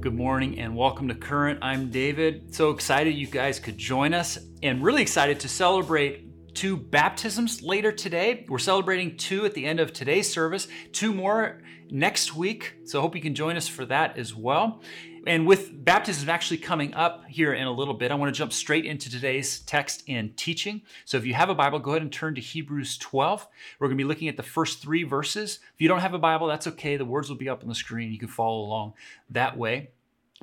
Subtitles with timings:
[0.00, 1.58] Good morning and welcome to Current.
[1.60, 2.54] I'm David.
[2.54, 7.92] So excited you guys could join us and really excited to celebrate two baptisms later
[7.92, 8.44] today.
[8.48, 12.74] We're celebrating two at the end of today's service, two more next week.
[12.84, 14.80] So I hope you can join us for that as well.
[15.26, 18.52] And with baptism actually coming up here in a little bit, I want to jump
[18.52, 20.82] straight into today's text and teaching.
[21.04, 23.46] So if you have a Bible, go ahead and turn to Hebrews 12.
[23.78, 25.58] We're going to be looking at the first three verses.
[25.74, 26.96] If you don't have a Bible, that's okay.
[26.96, 28.12] The words will be up on the screen.
[28.12, 28.94] You can follow along
[29.28, 29.90] that way.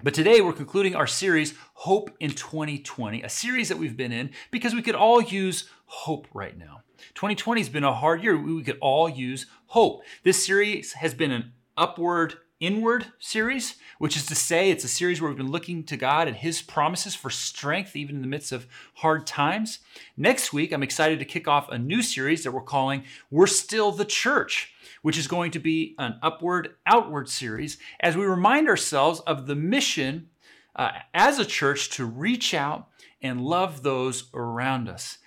[0.04, 4.30] But today we're concluding our series, Hope in 2020, a series that we've been in
[4.52, 6.84] because we could all use hope right now.
[7.16, 8.38] 2020 has been a hard year.
[8.38, 10.04] We could all use hope.
[10.23, 15.22] This series has been an upward inward series, which is to say, it's a series
[15.22, 18.52] where we've been looking to God and His promises for strength, even in the midst
[18.52, 19.80] of hard times.
[20.16, 23.92] Next week, I'm excited to kick off a new series that we're calling We're Still
[23.92, 29.20] the Church, which is going to be an upward outward series as we remind ourselves
[29.22, 30.30] of the mission
[30.76, 32.88] uh, as a church to reach out
[33.22, 35.17] and love those around us,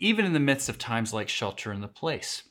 [0.00, 2.42] even in the midst of times like shelter in the place.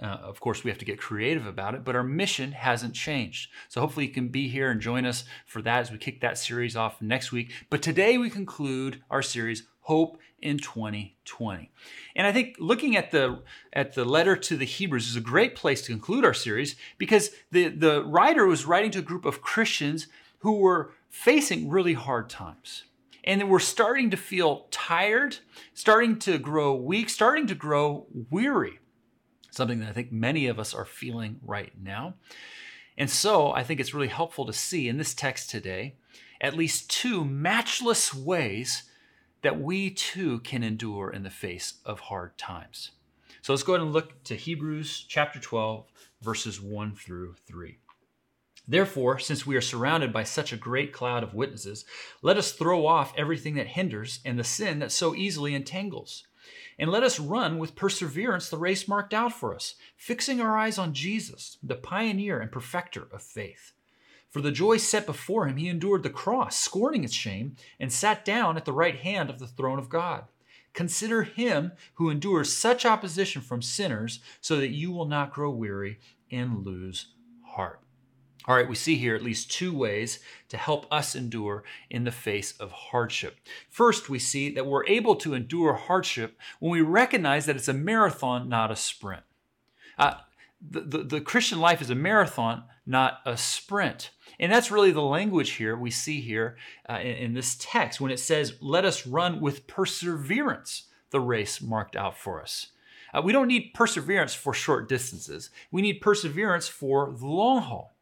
[0.00, 3.50] Uh, of course, we have to get creative about it, but our mission hasn't changed.
[3.68, 6.38] So hopefully you can be here and join us for that as we kick that
[6.38, 7.52] series off next week.
[7.68, 11.70] But today we conclude our series, Hope in 2020.
[12.14, 13.42] And I think looking at the
[13.72, 17.30] at the letter to the Hebrews is a great place to conclude our series because
[17.50, 20.06] the, the writer was writing to a group of Christians
[20.40, 22.84] who were facing really hard times.
[23.24, 25.38] And then we're starting to feel tired,
[25.74, 28.80] starting to grow weak, starting to grow weary
[29.50, 32.14] something that I think many of us are feeling right now.
[32.96, 35.96] And so I think it's really helpful to see in this text today
[36.40, 38.84] at least two matchless ways
[39.42, 42.92] that we too can endure in the face of hard times.
[43.42, 45.86] So let's go ahead and look to Hebrews chapter 12,
[46.20, 47.78] verses 1 through 3.
[48.66, 51.84] Therefore, since we are surrounded by such a great cloud of witnesses,
[52.22, 56.24] let us throw off everything that hinders and the sin that so easily entangles
[56.80, 60.78] and let us run with perseverance the race marked out for us, fixing our eyes
[60.78, 63.72] on Jesus, the pioneer and perfecter of faith.
[64.30, 68.24] For the joy set before him, he endured the cross, scorning its shame, and sat
[68.24, 70.24] down at the right hand of the throne of God.
[70.72, 75.98] Consider him who endures such opposition from sinners, so that you will not grow weary
[76.30, 77.08] and lose
[77.42, 77.80] heart.
[78.50, 80.18] All right, we see here at least two ways
[80.48, 83.36] to help us endure in the face of hardship.
[83.68, 87.72] First, we see that we're able to endure hardship when we recognize that it's a
[87.72, 89.22] marathon, not a sprint.
[89.96, 90.14] Uh,
[90.60, 94.10] the, the, the Christian life is a marathon, not a sprint.
[94.40, 96.56] And that's really the language here we see here
[96.88, 101.62] uh, in, in this text when it says, Let us run with perseverance the race
[101.62, 102.72] marked out for us.
[103.14, 107.94] Uh, we don't need perseverance for short distances, we need perseverance for the long haul.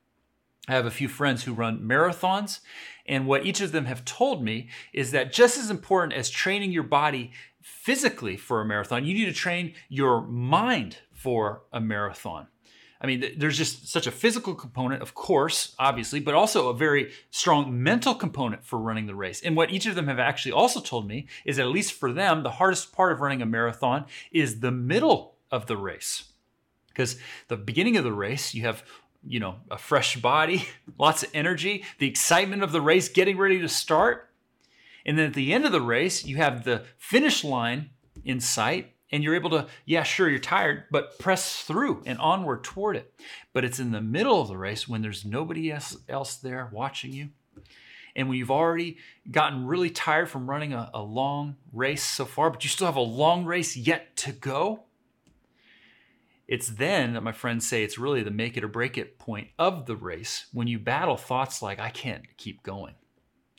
[0.68, 2.60] I have a few friends who run marathons,
[3.06, 6.72] and what each of them have told me is that just as important as training
[6.72, 12.46] your body physically for a marathon, you need to train your mind for a marathon.
[13.00, 17.12] I mean, there's just such a physical component, of course, obviously, but also a very
[17.30, 19.40] strong mental component for running the race.
[19.40, 22.12] And what each of them have actually also told me is that, at least for
[22.12, 26.24] them, the hardest part of running a marathon is the middle of the race.
[26.88, 28.82] Because the beginning of the race, you have
[29.26, 30.64] you know, a fresh body,
[30.98, 34.30] lots of energy, the excitement of the race getting ready to start.
[35.04, 37.90] And then at the end of the race, you have the finish line
[38.24, 42.62] in sight, and you're able to, yeah, sure, you're tired, but press through and onward
[42.62, 43.12] toward it.
[43.54, 47.30] But it's in the middle of the race when there's nobody else, there watching you.
[48.14, 48.98] And when you've already
[49.30, 52.96] gotten really tired from running a, a long race so far, but you still have
[52.96, 54.84] a long race yet to go,
[56.48, 59.48] it's then that my friends say it's really the make it or break it point
[59.58, 62.94] of the race when you battle thoughts like, I can't keep going.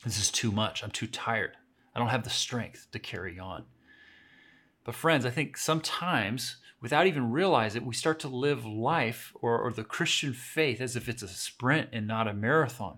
[0.03, 0.83] This is too much.
[0.83, 1.55] I'm too tired.
[1.93, 3.65] I don't have the strength to carry on.
[4.83, 9.59] But, friends, I think sometimes, without even realize it, we start to live life or,
[9.59, 12.97] or the Christian faith as if it's a sprint and not a marathon.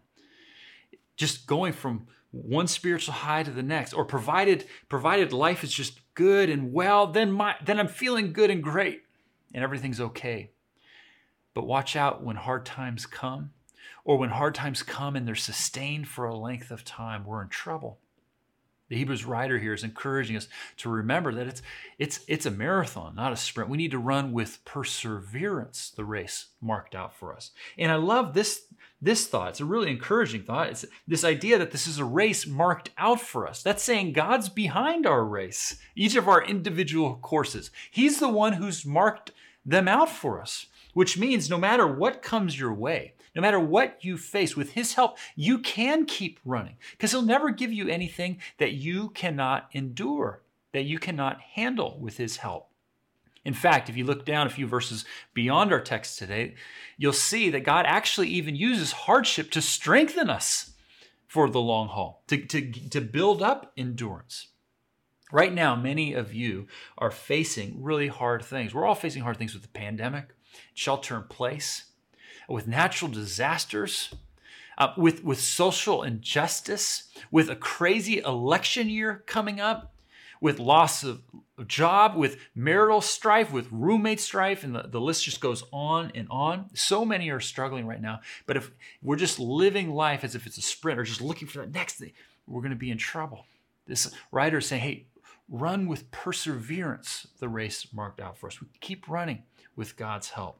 [1.18, 6.00] Just going from one spiritual high to the next, or provided provided life is just
[6.14, 9.02] good and well, then my then I'm feeling good and great
[9.54, 10.52] and everything's okay.
[11.54, 13.52] But watch out when hard times come,
[14.04, 17.50] or when hard times come and they're sustained for a length of time, we're in
[17.50, 18.00] trouble.
[18.92, 21.62] The Hebrews writer here is encouraging us to remember that it's,
[21.98, 23.70] it's, it's a marathon, not a sprint.
[23.70, 27.52] We need to run with perseverance the race marked out for us.
[27.78, 28.66] And I love this,
[29.02, 29.50] this thought.
[29.50, 30.70] It's a really encouraging thought.
[30.70, 33.64] It's this idea that this is a race marked out for us.
[33.64, 37.72] That's saying God's behind our race, each of our individual courses.
[37.90, 39.32] He's the one who's marked
[39.66, 44.04] them out for us, which means no matter what comes your way, No matter what
[44.04, 48.40] you face, with His help, you can keep running because He'll never give you anything
[48.58, 50.42] that you cannot endure,
[50.74, 52.71] that you cannot handle with His help.
[53.44, 55.04] In fact, if you look down a few verses
[55.34, 56.56] beyond our text today,
[56.98, 60.72] you'll see that God actually even uses hardship to strengthen us
[61.28, 64.48] for the long haul, to, to, to build up endurance.
[65.32, 66.68] Right now, many of you
[66.98, 68.74] are facing really hard things.
[68.74, 70.36] We're all facing hard things with the pandemic,
[70.74, 71.86] shelter in place,
[72.50, 74.14] with natural disasters,
[74.78, 79.94] uh, with, with social injustice, with a crazy election year coming up,
[80.42, 81.22] with loss of
[81.68, 86.28] job, with marital strife, with roommate strife, and the, the list just goes on and
[86.30, 86.70] on.
[86.74, 88.20] So many are struggling right now.
[88.48, 88.72] But if
[89.02, 91.96] we're just living life as if it's a sprint or just looking for that next
[91.96, 92.12] thing,
[92.48, 93.46] we're going to be in trouble.
[93.86, 95.06] This writer is saying, hey,
[95.48, 98.60] run with perseverance the race marked out for us.
[98.60, 99.44] We keep running
[99.76, 100.60] with God's help.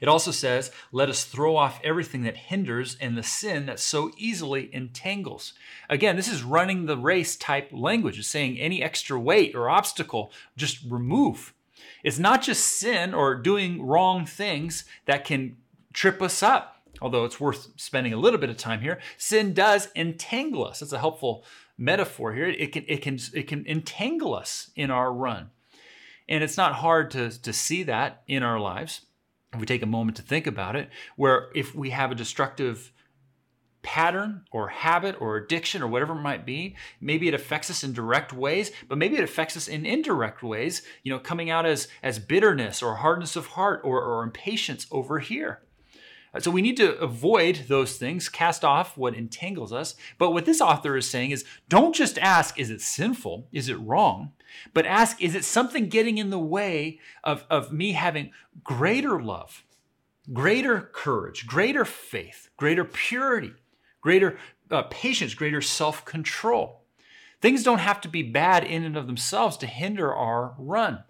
[0.00, 4.10] It also says, let us throw off everything that hinders and the sin that so
[4.16, 5.52] easily entangles.
[5.88, 8.18] Again, this is running the race type language.
[8.18, 11.54] It's saying any extra weight or obstacle, just remove.
[12.02, 15.56] It's not just sin or doing wrong things that can
[15.92, 19.00] trip us up, although it's worth spending a little bit of time here.
[19.16, 20.80] Sin does entangle us.
[20.80, 21.44] That's a helpful
[21.76, 22.46] metaphor here.
[22.46, 25.50] It can, it can, it can entangle us in our run.
[26.28, 29.02] And it's not hard to, to see that in our lives
[29.52, 32.92] if we take a moment to think about it, where if we have a destructive
[33.82, 37.92] pattern or habit or addiction or whatever it might be, maybe it affects us in
[37.92, 41.88] direct ways, but maybe it affects us in indirect ways, you know, coming out as,
[42.02, 45.62] as bitterness or hardness of heart or, or impatience over here.
[46.38, 49.96] So we need to avoid those things, cast off what entangles us.
[50.16, 53.48] But what this author is saying is don't just ask, is it sinful?
[53.50, 54.32] Is it wrong?
[54.74, 58.30] But ask, is it something getting in the way of, of me having
[58.64, 59.64] greater love,
[60.32, 63.52] greater courage, greater faith, greater purity,
[64.00, 64.38] greater
[64.70, 66.82] uh, patience, greater self control?
[67.40, 71.04] Things don't have to be bad in and of themselves to hinder our run.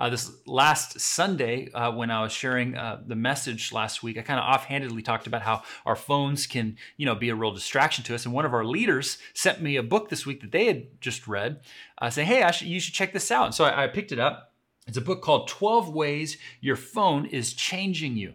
[0.00, 4.22] Uh, this last Sunday, uh, when I was sharing uh, the message last week, I
[4.22, 8.02] kind of offhandedly talked about how our phones can, you know, be a real distraction
[8.04, 8.24] to us.
[8.24, 11.28] And one of our leaders sent me a book this week that they had just
[11.28, 11.60] read,
[11.98, 14.18] uh, saying, "Hey, should, you should check this out." And so I, I picked it
[14.18, 14.54] up.
[14.86, 18.32] It's a book called 12 Ways Your Phone is Changing You.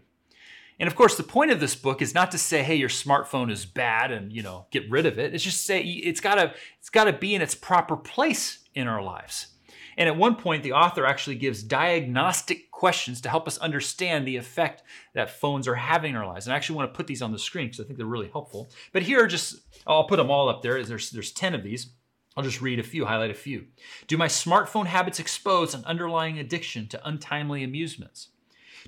[0.79, 3.51] And of course, the point of this book is not to say, "Hey, your smartphone
[3.51, 5.33] is bad," and you know, get rid of it.
[5.33, 9.47] It's just say it's gotta it's gotta be in its proper place in our lives.
[9.97, 14.37] And at one point, the author actually gives diagnostic questions to help us understand the
[14.37, 14.83] effect
[15.13, 16.45] that phones are having in our lives.
[16.45, 18.29] And I actually want to put these on the screen because I think they're really
[18.29, 18.69] helpful.
[18.91, 19.55] But here are just,
[19.87, 20.83] I'll put them all up there.
[20.83, 21.91] There's, there's 10 of these.
[22.37, 23.67] I'll just read a few, highlight a few.
[24.07, 28.29] Do my smartphone habits expose an underlying addiction to untimely amusements?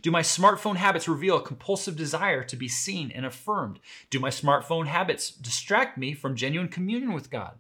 [0.02, 3.80] Do my smartphone habits reveal a compulsive desire to be seen and affirmed?
[4.10, 7.58] Do my smartphone habits distract me from genuine communion with God?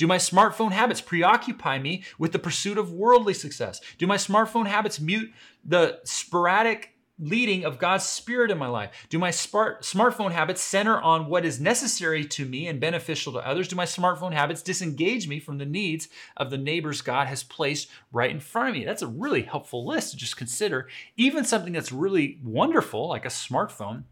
[0.00, 3.82] Do my smartphone habits preoccupy me with the pursuit of worldly success?
[3.98, 5.30] Do my smartphone habits mute
[5.62, 8.92] the sporadic leading of God's Spirit in my life?
[9.10, 13.46] Do my smart, smartphone habits center on what is necessary to me and beneficial to
[13.46, 13.68] others?
[13.68, 17.90] Do my smartphone habits disengage me from the needs of the neighbors God has placed
[18.10, 18.86] right in front of me?
[18.86, 20.88] That's a really helpful list to just consider.
[21.18, 24.04] Even something that's really wonderful, like a smartphone,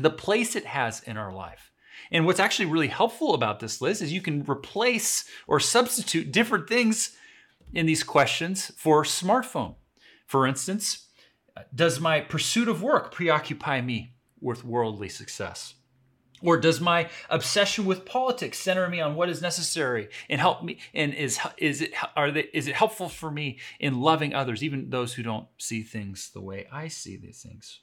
[0.00, 1.73] the place it has in our life.
[2.14, 6.68] And what's actually really helpful about this list is you can replace or substitute different
[6.68, 7.16] things
[7.74, 9.74] in these questions for smartphone.
[10.24, 11.08] For instance,
[11.74, 15.74] does my pursuit of work preoccupy me with worldly success?
[16.40, 20.78] Or does my obsession with politics center me on what is necessary and help me?
[20.94, 24.90] And is is it are they, is it helpful for me in loving others, even
[24.90, 27.80] those who don't see things the way I see these things?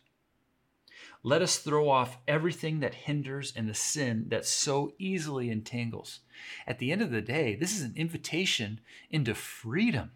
[1.23, 6.21] Let us throw off everything that hinders and the sin that so easily entangles.
[6.65, 10.11] At the end of the day, this is an invitation into freedom,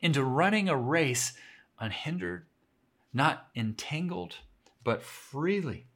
[0.00, 1.34] into running a race
[1.78, 2.46] unhindered,
[3.12, 4.36] not entangled,
[4.82, 5.86] but freely.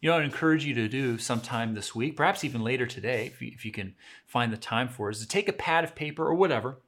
[0.00, 3.40] You know, I'd encourage you to do sometime this week, perhaps even later today, if
[3.40, 3.94] you, if you can
[4.26, 6.78] find the time for it, is to take a pad of paper or whatever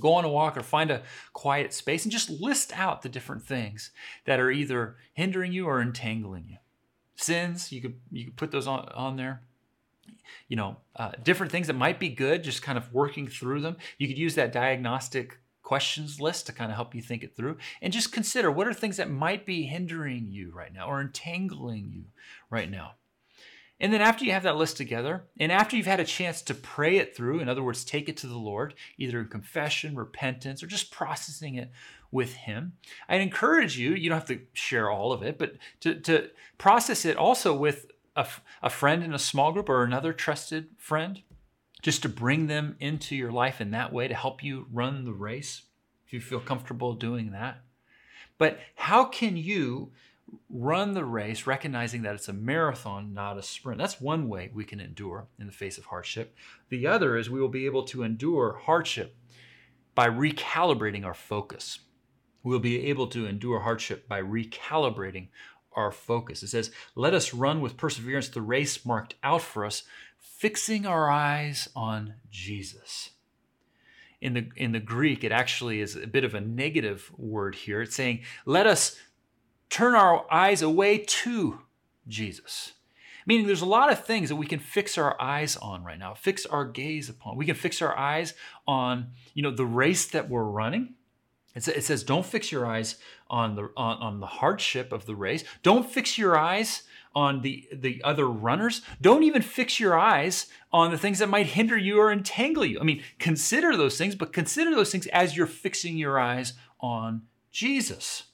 [0.00, 1.02] go on a walk or find a
[1.32, 3.90] quiet space and just list out the different things
[4.24, 6.56] that are either hindering you or entangling you.
[7.16, 9.42] Sins you could you could put those on, on there.
[10.48, 13.76] You know uh, different things that might be good just kind of working through them.
[13.98, 17.56] You could use that diagnostic questions list to kind of help you think it through
[17.82, 21.90] and just consider what are things that might be hindering you right now or entangling
[21.92, 22.04] you
[22.50, 22.92] right now
[23.78, 26.54] and then after you have that list together, and after you've had a chance to
[26.54, 30.62] pray it through, in other words, take it to the Lord, either in confession, repentance,
[30.62, 31.70] or just processing it
[32.10, 32.72] with Him.
[33.08, 37.04] I'd encourage you, you don't have to share all of it, but to, to process
[37.04, 38.26] it also with a,
[38.62, 41.22] a friend in a small group or another trusted friend,
[41.82, 45.12] just to bring them into your life in that way to help you run the
[45.12, 45.62] race,
[46.06, 47.60] if you feel comfortable doing that.
[48.38, 49.92] But how can you
[50.50, 53.78] run the race recognizing that it's a marathon, not a sprint?
[53.78, 56.34] That's one way we can endure in the face of hardship.
[56.68, 59.16] The other is we will be able to endure hardship
[59.94, 61.80] by recalibrating our focus.
[62.42, 65.28] We'll be able to endure hardship by recalibrating
[65.76, 66.42] our focus.
[66.42, 69.82] It says, Let us run with perseverance the race marked out for us,
[70.18, 73.10] fixing our eyes on Jesus.
[74.20, 77.82] In the, in the Greek, it actually is a bit of a negative word here.
[77.82, 78.96] It's saying, Let us
[79.70, 81.60] turn our eyes away to
[82.08, 82.72] Jesus.
[83.26, 86.14] Meaning, there's a lot of things that we can fix our eyes on right now,
[86.14, 87.36] fix our gaze upon.
[87.36, 88.34] We can fix our eyes
[88.68, 90.94] on, you know, the race that we're running.
[91.56, 92.96] It says, don't fix your eyes
[93.28, 95.42] on the on, on the hardship of the race.
[95.62, 96.82] Don't fix your eyes
[97.14, 98.82] on the the other runners.
[99.00, 102.78] Don't even fix your eyes on the things that might hinder you or entangle you.
[102.78, 107.22] I mean, consider those things, but consider those things as you're fixing your eyes on
[107.50, 108.24] Jesus.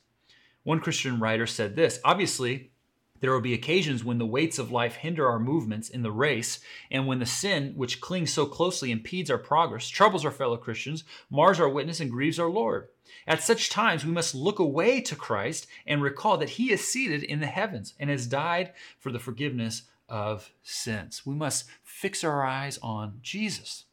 [0.64, 2.72] One Christian writer said this obviously,
[3.20, 6.58] there will be occasions when the weights of life hinder our movements in the race,
[6.90, 11.04] and when the sin, which clings so closely, impedes our progress, troubles our fellow Christians,
[11.30, 12.88] mars our witness, and grieves our Lord.
[13.26, 17.22] At such times, we must look away to Christ and recall that He is seated
[17.22, 21.24] in the heavens and has died for the forgiveness of sins.
[21.24, 23.84] We must fix our eyes on Jesus.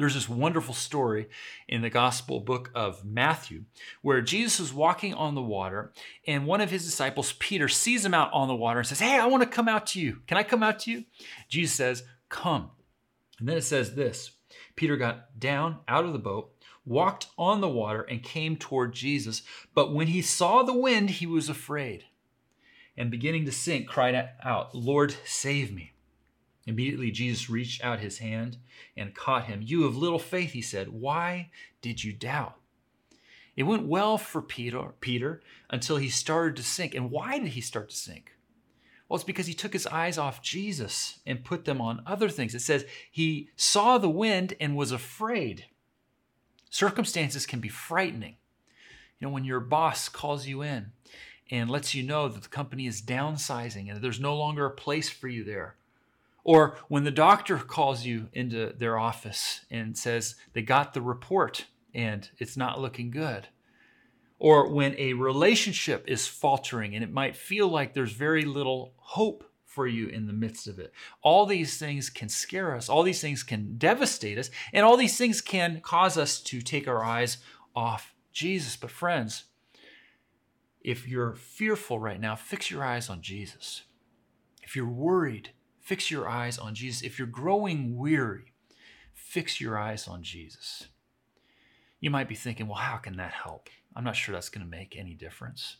[0.00, 1.28] There's this wonderful story
[1.68, 3.64] in the gospel book of Matthew
[4.00, 5.92] where Jesus is walking on the water
[6.26, 9.18] and one of his disciples, Peter, sees him out on the water and says, Hey,
[9.18, 10.20] I want to come out to you.
[10.26, 11.04] Can I come out to you?
[11.50, 12.70] Jesus says, Come.
[13.38, 14.30] And then it says this
[14.74, 16.50] Peter got down out of the boat,
[16.86, 19.42] walked on the water, and came toward Jesus.
[19.74, 22.04] But when he saw the wind, he was afraid
[22.96, 25.92] and beginning to sink, cried out, Lord, save me.
[26.70, 28.56] Immediately, Jesus reached out his hand
[28.96, 29.60] and caught him.
[29.60, 31.50] You of little faith, he said, why
[31.82, 32.54] did you doubt?
[33.56, 36.94] It went well for Peter, Peter until he started to sink.
[36.94, 38.36] And why did he start to sink?
[39.08, 42.54] Well, it's because he took his eyes off Jesus and put them on other things.
[42.54, 45.66] It says he saw the wind and was afraid.
[46.70, 48.36] Circumstances can be frightening.
[49.18, 50.92] You know, when your boss calls you in
[51.50, 55.10] and lets you know that the company is downsizing and there's no longer a place
[55.10, 55.74] for you there,
[56.50, 61.66] or when the doctor calls you into their office and says they got the report
[61.94, 63.46] and it's not looking good.
[64.40, 69.44] Or when a relationship is faltering and it might feel like there's very little hope
[69.64, 70.92] for you in the midst of it.
[71.22, 75.16] All these things can scare us, all these things can devastate us, and all these
[75.16, 77.38] things can cause us to take our eyes
[77.76, 78.74] off Jesus.
[78.74, 79.44] But, friends,
[80.80, 83.82] if you're fearful right now, fix your eyes on Jesus.
[84.64, 85.50] If you're worried,
[85.90, 87.02] Fix your eyes on Jesus.
[87.02, 88.52] If you're growing weary,
[89.12, 90.86] fix your eyes on Jesus.
[91.98, 93.68] You might be thinking, well, how can that help?
[93.96, 95.78] I'm not sure that's going to make any difference.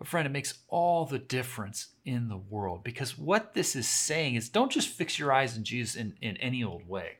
[0.00, 4.34] But, friend, it makes all the difference in the world because what this is saying
[4.34, 7.18] is don't just fix your eyes on Jesus in, in any old way.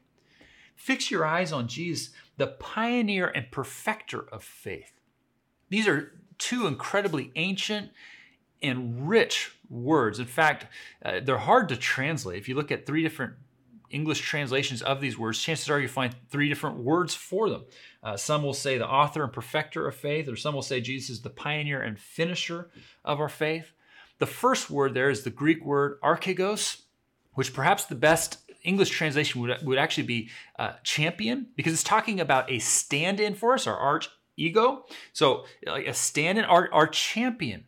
[0.74, 4.94] Fix your eyes on Jesus, the pioneer and perfecter of faith.
[5.68, 7.90] These are two incredibly ancient
[8.68, 10.18] and rich words.
[10.18, 10.66] In fact,
[11.04, 12.38] uh, they're hard to translate.
[12.38, 13.34] If you look at three different
[13.90, 17.64] English translations of these words, chances are you find three different words for them.
[18.02, 21.10] Uh, some will say the author and perfecter of faith, or some will say Jesus
[21.10, 22.70] is the pioneer and finisher
[23.04, 23.72] of our faith.
[24.18, 26.82] The first word there is the Greek word archegos,
[27.34, 32.20] which perhaps the best English translation would, would actually be uh, champion, because it's talking
[32.20, 34.84] about a stand in for us, our arch ego.
[35.12, 37.64] So, like a stand in, our, our champion.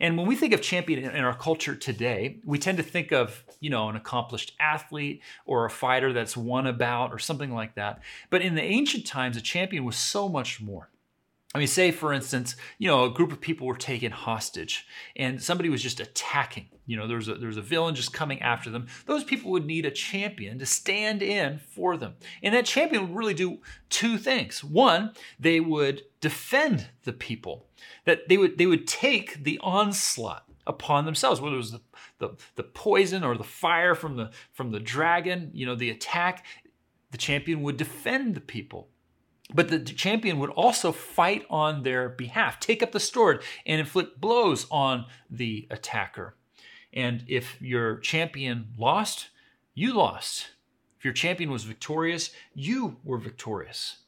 [0.00, 3.44] And when we think of champion in our culture today, we tend to think of,
[3.60, 8.00] you know, an accomplished athlete or a fighter that's won about or something like that.
[8.30, 10.90] But in the ancient times, a champion was so much more.
[11.56, 14.86] I mean, say for instance, you know, a group of people were taken hostage
[15.16, 16.68] and somebody was just attacking.
[16.84, 18.88] You know, there's a there's a villain just coming after them.
[19.06, 22.16] Those people would need a champion to stand in for them.
[22.42, 24.62] And that champion would really do two things.
[24.62, 27.68] One, they would defend the people.
[28.04, 31.80] That they would they would take the onslaught upon themselves, whether it was the,
[32.18, 36.44] the, the poison or the fire from the from the dragon, you know, the attack,
[37.12, 38.90] the champion would defend the people.
[39.54, 44.20] But the champion would also fight on their behalf, take up the sword, and inflict
[44.20, 46.34] blows on the attacker.
[46.92, 49.28] And if your champion lost,
[49.74, 50.48] you lost.
[50.98, 53.98] If your champion was victorious, you were victorious.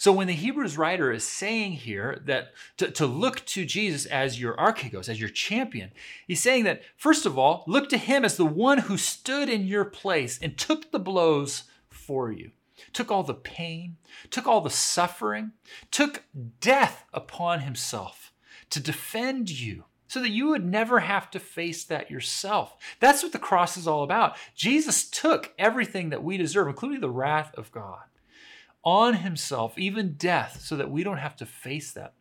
[0.00, 4.40] So when the Hebrews writer is saying here that to, to look to Jesus as
[4.40, 5.90] your archegos, as your champion,
[6.26, 9.66] he's saying that, first of all, look to him as the one who stood in
[9.66, 12.52] your place and took the blows for you,
[12.92, 13.96] took all the pain,
[14.30, 15.52] took all the suffering,
[15.90, 16.24] took
[16.60, 18.32] death upon himself
[18.70, 22.76] to defend you so that you would never have to face that yourself.
[22.98, 24.36] That's what the cross is all about.
[24.56, 28.02] Jesus took everything that we deserve, including the wrath of God
[28.82, 32.14] on himself, even death, so that we don't have to face that.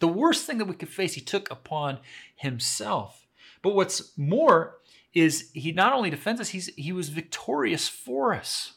[0.00, 1.98] The worst thing that we could face, he took upon
[2.34, 3.26] himself.
[3.62, 4.78] But what's more
[5.12, 8.74] is he not only defends us, he's, he was victorious for us.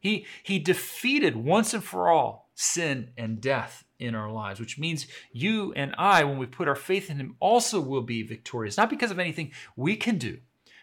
[0.00, 5.06] He, he defeated once and for all sin and death in our lives, which means
[5.30, 8.90] you and I, when we put our faith in him, also will be victorious, not
[8.90, 10.38] because of anything we can do,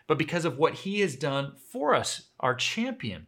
[0.06, 3.28] but because of what he has done for us, our champion.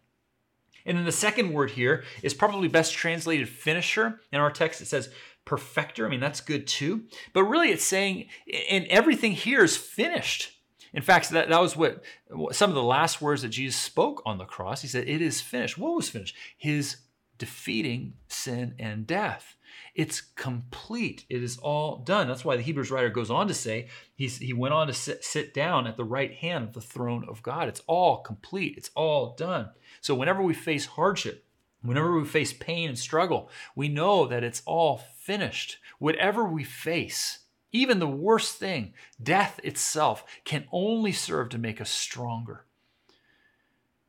[0.86, 4.22] And then the second word here is probably best translated finisher.
[4.32, 5.10] In our text, it says
[5.44, 6.06] perfecter.
[6.06, 7.06] I mean, that's good too.
[7.34, 8.28] But really, it's saying,
[8.70, 10.59] and everything here is finished.
[10.94, 12.04] In fact, that, that was what
[12.52, 14.82] some of the last words that Jesus spoke on the cross.
[14.82, 15.78] He said, It is finished.
[15.78, 16.36] What was finished?
[16.58, 16.98] His
[17.40, 19.56] defeating sin and death.
[19.96, 21.26] It's complete.
[21.30, 22.28] It is all done.
[22.28, 25.24] That's why the Hebrews writer goes on to say he's, he went on to sit,
[25.24, 27.68] sit down at the right hand of the throne of God.
[27.68, 28.76] It's all complete.
[28.78, 29.70] It's all done.
[30.02, 31.46] So whenever we face hardship,
[31.82, 35.78] whenever we face pain and struggle, we know that it's all finished.
[35.98, 37.40] Whatever we face,
[37.72, 42.66] even the worst thing, death itself, can only serve to make us stronger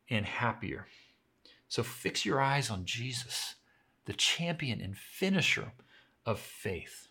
[0.08, 0.86] and happier.
[1.68, 3.54] So fix your eyes on Jesus,
[4.06, 5.72] the champion and finisher
[6.26, 7.08] of faith.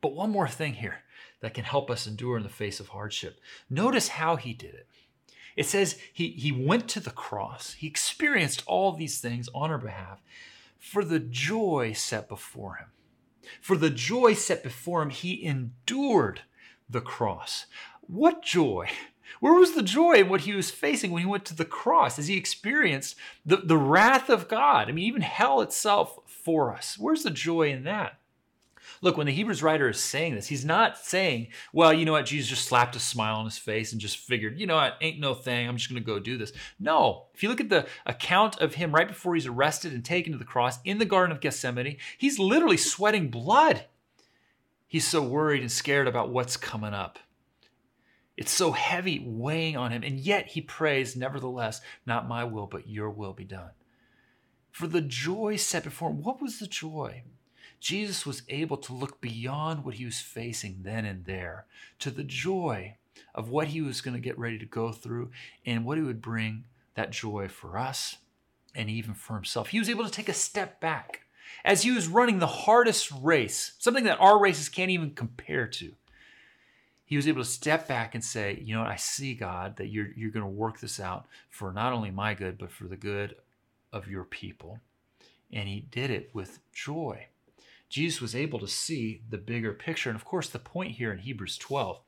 [0.00, 1.02] But one more thing here
[1.40, 3.40] that can help us endure in the face of hardship.
[3.70, 4.86] Notice how he did it.
[5.56, 9.78] It says he, he went to the cross, he experienced all these things on our
[9.78, 10.20] behalf
[10.78, 12.88] for the joy set before him.
[13.60, 16.42] For the joy set before him, he endured
[16.88, 17.66] the cross.
[18.02, 18.88] What joy?
[19.40, 22.18] Where was the joy in what he was facing when he went to the cross
[22.18, 24.88] as he experienced the, the wrath of God?
[24.88, 26.96] I mean, even hell itself for us.
[26.98, 28.18] Where's the joy in that?
[29.02, 32.26] Look, when the Hebrews writer is saying this, he's not saying, well, you know what,
[32.26, 35.20] Jesus just slapped a smile on his face and just figured, you know what, ain't
[35.20, 36.52] no thing, I'm just going to go do this.
[36.78, 37.26] No.
[37.34, 40.38] If you look at the account of him right before he's arrested and taken to
[40.38, 43.84] the cross in the Garden of Gethsemane, he's literally sweating blood.
[44.86, 47.18] He's so worried and scared about what's coming up.
[48.36, 52.88] It's so heavy weighing on him, and yet he prays, Nevertheless, not my will, but
[52.88, 53.70] your will be done.
[54.70, 57.22] For the joy set before him, what was the joy?
[57.80, 61.66] Jesus was able to look beyond what he was facing then and there
[61.98, 62.96] to the joy
[63.34, 65.30] of what he was going to get ready to go through
[65.64, 68.16] and what it would bring that joy for us
[68.74, 69.68] and even for himself.
[69.68, 71.22] He was able to take a step back
[71.64, 75.92] as he was running the hardest race, something that our races can't even compare to.
[77.04, 78.90] He was able to step back and say, You know what?
[78.90, 82.34] I see, God, that you're, you're going to work this out for not only my
[82.34, 83.36] good, but for the good
[83.92, 84.80] of your people.
[85.52, 87.26] And he did it with joy.
[87.88, 90.10] Jesus was able to see the bigger picture.
[90.10, 92.00] And of course, the point here in Hebrews 12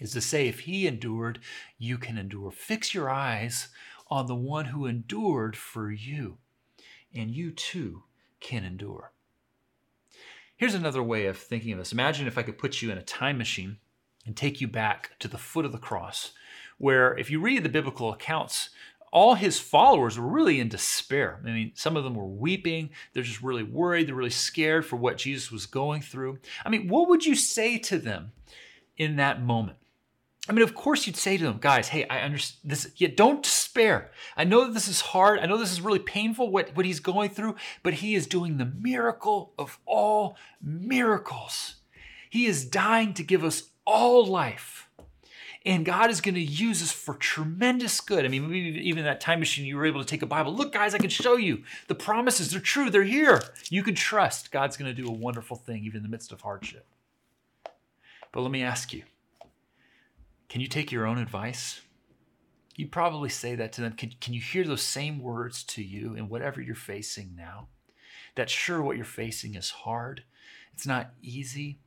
[0.00, 1.40] is to say, if he endured,
[1.76, 2.50] you can endure.
[2.50, 3.68] Fix your eyes
[4.08, 6.38] on the one who endured for you,
[7.14, 8.04] and you too
[8.40, 9.12] can endure.
[10.56, 11.92] Here's another way of thinking of this.
[11.92, 13.78] Imagine if I could put you in a time machine
[14.26, 16.32] and take you back to the foot of the cross,
[16.78, 18.70] where if you read the biblical accounts,
[19.12, 21.40] all his followers were really in despair.
[21.44, 22.90] I mean, some of them were weeping.
[23.12, 24.08] They're just really worried.
[24.08, 26.38] They're really scared for what Jesus was going through.
[26.64, 28.32] I mean, what would you say to them
[28.96, 29.78] in that moment?
[30.48, 32.90] I mean, of course, you'd say to them, guys, hey, I understand this.
[32.96, 34.10] Yeah, don't despair.
[34.34, 35.40] I know that this is hard.
[35.40, 38.56] I know this is really painful, what, what he's going through, but he is doing
[38.56, 41.76] the miracle of all miracles.
[42.30, 44.87] He is dying to give us all life
[45.68, 48.24] and God is going to use us for tremendous good.
[48.24, 50.54] I mean, maybe even that time machine, you were able to take a Bible.
[50.54, 52.50] Look, guys, I can show you the promises.
[52.50, 52.88] They're true.
[52.88, 53.42] They're here.
[53.68, 56.40] You can trust God's going to do a wonderful thing, even in the midst of
[56.40, 56.86] hardship.
[58.32, 59.02] But let me ask you
[60.48, 61.82] can you take your own advice?
[62.74, 63.92] You probably say that to them.
[63.92, 67.68] Can, can you hear those same words to you in whatever you're facing now?
[68.36, 70.22] That sure, what you're facing is hard,
[70.72, 71.80] it's not easy,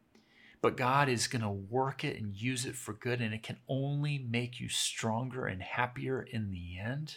[0.61, 3.57] but God is going to work it and use it for good, and it can
[3.67, 7.15] only make you stronger and happier in the end.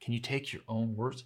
[0.00, 1.24] Can you take your own words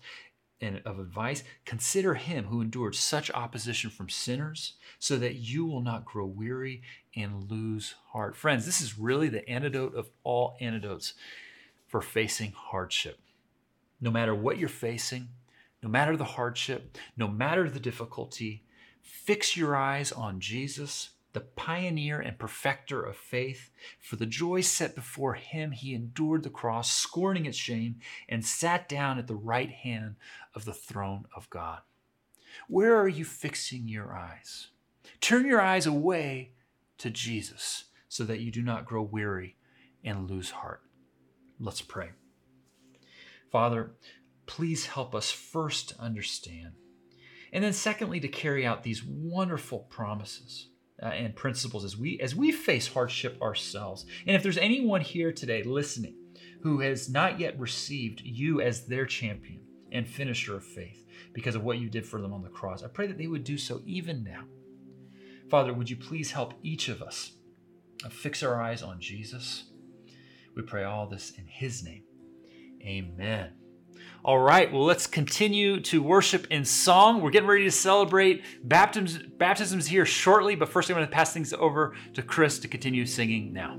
[0.60, 1.42] and of advice?
[1.64, 6.82] Consider him who endured such opposition from sinners, so that you will not grow weary
[7.16, 8.36] and lose heart.
[8.36, 11.14] Friends, this is really the antidote of all antidotes
[11.88, 13.18] for facing hardship.
[14.00, 15.28] No matter what you're facing,
[15.82, 18.64] no matter the hardship, no matter the difficulty,
[19.02, 23.70] fix your eyes on Jesus, the pioneer and perfecter of faith.
[24.00, 27.96] For the joy set before him, he endured the cross, scorning its shame,
[28.28, 30.16] and sat down at the right hand
[30.54, 31.80] of the throne of God.
[32.68, 34.68] Where are you fixing your eyes?
[35.20, 36.52] Turn your eyes away
[36.98, 39.56] to Jesus so that you do not grow weary
[40.04, 40.82] and lose heart.
[41.58, 42.10] Let's pray.
[43.50, 43.92] Father,
[44.46, 46.74] please help us first to understand,
[47.52, 50.68] and then secondly, to carry out these wonderful promises.
[51.04, 54.06] Uh, and principles as we as we face hardship ourselves.
[54.26, 56.16] And if there's anyone here today listening
[56.62, 59.60] who has not yet received you as their champion
[59.92, 62.88] and finisher of faith because of what you did for them on the cross, I
[62.88, 64.44] pray that they would do so even now.
[65.50, 67.32] Father, would you please help each of us
[68.08, 69.64] fix our eyes on Jesus?
[70.56, 72.04] We pray all this in his name.
[72.82, 73.63] Amen.
[74.24, 77.20] All right, well, let's continue to worship in song.
[77.20, 81.34] We're getting ready to celebrate baptisms, baptisms here shortly, but first, I'm going to pass
[81.34, 83.78] things over to Chris to continue singing now.